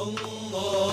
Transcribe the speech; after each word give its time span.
Allah 0.00 0.89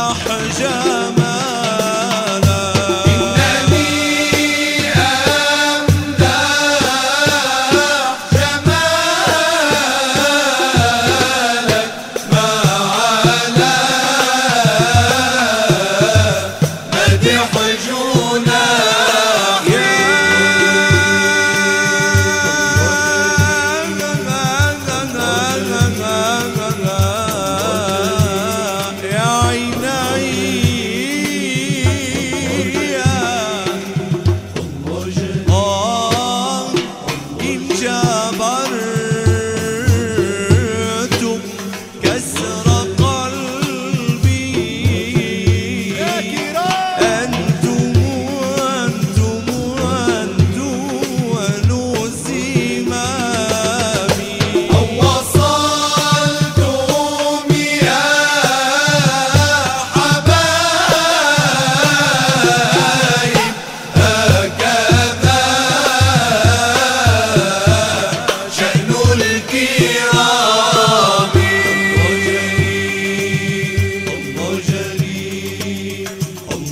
أحجامه 0.00 1.39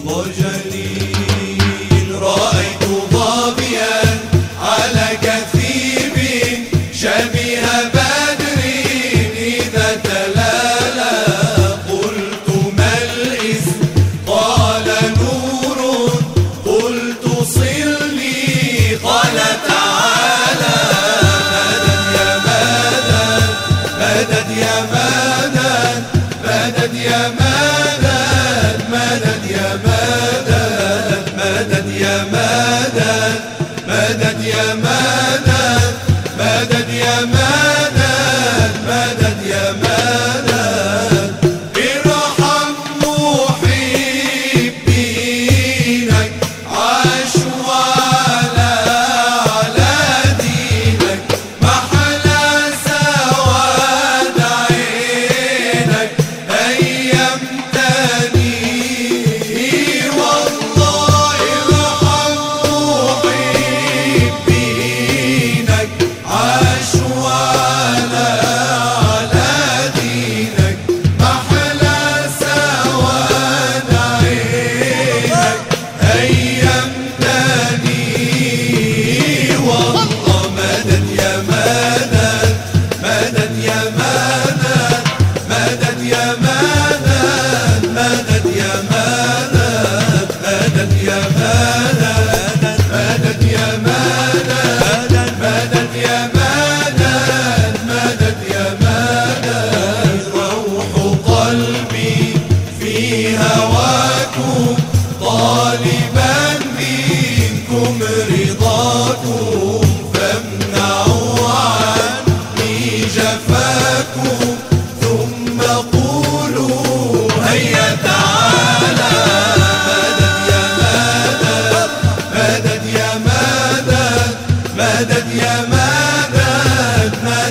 وجليل 0.09 1.29
رأيت 2.23 2.85
ظابيا 3.13 4.01
على 4.63 5.09
كثيب 5.23 6.17
شبيه 6.93 7.67
بدر 7.95 8.61
إذا 9.37 10.01
تلالا. 10.05 11.17
قلت 11.89 12.49
ما 12.79 12.93
الإسم 13.03 13.81
قال 14.27 14.87
نور. 15.21 15.79
قلت 16.67 17.25
صلي 17.55 18.97
قال 19.05 19.39
تعالى. 19.69 20.79
بدت 21.53 22.01
يا 22.15 22.31
مدد 22.47 23.11
بدت 24.01 24.49
يا 24.57 24.77
مدد 24.93 26.03
بدت 26.45 26.95
يا 26.95 27.28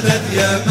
Ahmed, 0.08 0.34
yeah. 0.34 0.67